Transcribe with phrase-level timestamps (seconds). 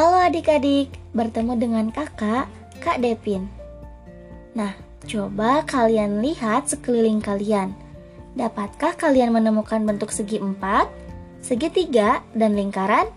[0.00, 2.48] Halo adik-adik, bertemu dengan kakak,
[2.80, 3.52] Kak Depin.
[4.56, 4.72] Nah,
[5.04, 7.76] coba kalian lihat sekeliling kalian.
[8.32, 10.88] Dapatkah kalian menemukan bentuk segi empat,
[11.44, 13.12] segitiga, dan lingkaran?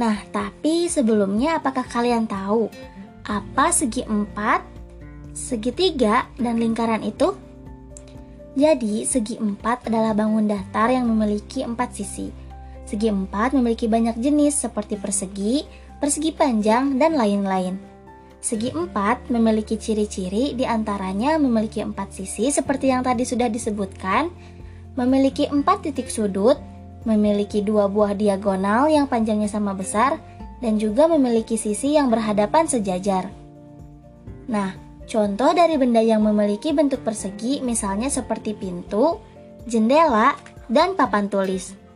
[0.00, 2.72] Nah, tapi sebelumnya apakah kalian tahu
[3.28, 4.64] apa segi empat,
[5.36, 7.36] segitiga, dan lingkaran itu?
[8.56, 12.47] Jadi, segi empat adalah bangun datar yang memiliki empat sisi
[12.88, 15.68] Segi empat memiliki banyak jenis seperti persegi,
[16.00, 17.76] persegi panjang, dan lain-lain.
[18.40, 24.32] Segi empat memiliki ciri-ciri di antaranya memiliki empat sisi seperti yang tadi sudah disebutkan,
[24.96, 26.56] memiliki empat titik sudut,
[27.04, 30.16] memiliki dua buah diagonal yang panjangnya sama besar,
[30.64, 33.28] dan juga memiliki sisi yang berhadapan sejajar.
[34.48, 34.72] Nah,
[35.04, 39.20] contoh dari benda yang memiliki bentuk persegi misalnya seperti pintu,
[39.68, 40.32] jendela,
[40.72, 41.87] dan papan tulis.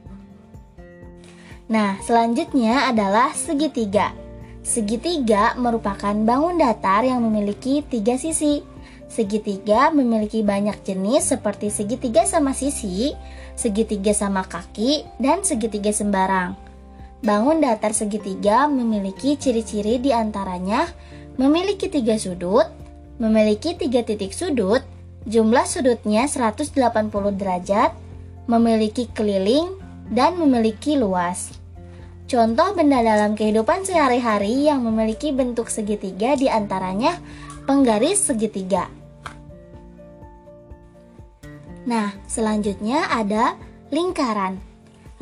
[1.73, 4.13] Nah, selanjutnya adalah segitiga.
[4.61, 8.61] Segitiga merupakan bangun datar yang memiliki tiga sisi.
[9.09, 13.17] Segitiga memiliki banyak jenis seperti segitiga sama sisi,
[13.57, 16.53] segitiga sama kaki, dan segitiga sembarang.
[17.25, 20.85] Bangun datar segitiga memiliki ciri-ciri di antaranya
[21.41, 22.69] memiliki tiga sudut,
[23.17, 24.85] memiliki tiga titik sudut,
[25.25, 26.69] jumlah sudutnya 180
[27.33, 27.97] derajat,
[28.45, 29.73] memiliki keliling,
[30.13, 31.62] dan memiliki luas.
[32.31, 37.21] Contoh benda dalam kehidupan sehari-hari yang memiliki bentuk segitiga di antaranya
[37.69, 38.89] penggaris segitiga.
[41.83, 43.59] Nah, selanjutnya ada
[43.91, 44.63] lingkaran.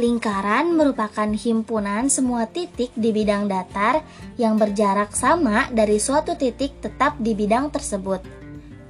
[0.00, 4.00] Lingkaran merupakan himpunan semua titik di bidang datar
[4.40, 8.24] yang berjarak sama dari suatu titik tetap di bidang tersebut.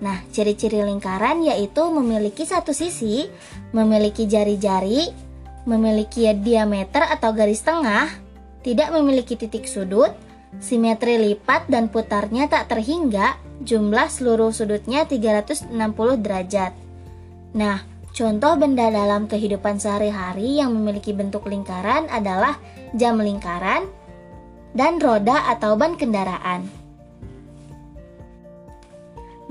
[0.00, 3.27] Nah, ciri-ciri lingkaran yaitu memiliki satu sisi,
[3.75, 5.30] memiliki jari-jari,
[5.69, 8.08] memiliki diameter atau garis tengah,
[8.64, 10.12] tidak memiliki titik sudut,
[10.58, 15.70] simetri lipat dan putarnya tak terhingga, jumlah seluruh sudutnya 360
[16.20, 16.72] derajat.
[17.56, 17.84] Nah,
[18.16, 22.56] contoh benda dalam kehidupan sehari-hari yang memiliki bentuk lingkaran adalah
[22.97, 23.87] jam lingkaran
[24.72, 26.80] dan roda atau ban kendaraan.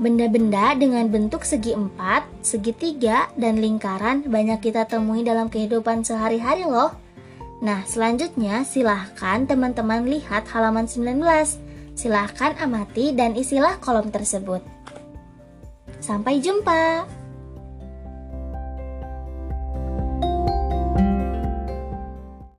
[0.00, 6.96] Benda-benda dengan bentuk segi empat, segitiga, dan lingkaran banyak kita temui dalam kehidupan sehari-hari loh.
[7.60, 11.20] Nah, selanjutnya silahkan teman-teman lihat halaman 19.
[11.92, 14.64] Silahkan amati dan isilah kolom tersebut.
[16.00, 17.19] Sampai jumpa!